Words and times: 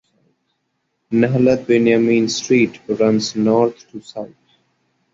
Nahalat 1.11 1.65
Binyamin 1.67 2.27
Street 2.27 2.79
runs 2.87 3.35
north 3.35 3.87
to 3.91 4.01
south. 4.01 4.33